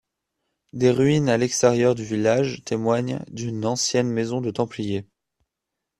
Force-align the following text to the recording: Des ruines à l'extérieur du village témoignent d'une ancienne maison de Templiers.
Des 0.73 0.89
ruines 0.89 1.29
à 1.29 1.37
l'extérieur 1.37 1.93
du 1.93 2.03
village 2.03 2.63
témoignent 2.65 3.23
d'une 3.27 3.67
ancienne 3.67 4.09
maison 4.09 4.41
de 4.41 4.49
Templiers. 4.49 5.05